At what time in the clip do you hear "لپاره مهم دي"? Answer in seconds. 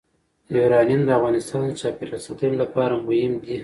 2.63-3.57